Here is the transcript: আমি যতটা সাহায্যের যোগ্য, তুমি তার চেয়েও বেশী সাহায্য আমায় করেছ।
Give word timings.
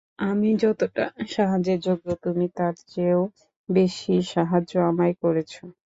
আমি 0.23 0.49
যতটা 0.63 1.05
সাহায্যের 1.29 1.79
যোগ্য, 1.79 2.07
তুমি 2.23 2.45
তার 2.57 2.73
চেয়েও 2.87 3.21
বেশী 3.69 4.15
সাহায্য 4.33 4.71
আমায় 4.89 5.15
করেছ। 5.23 5.53